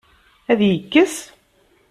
Ad 0.51 0.59
yekkes? 0.65 1.15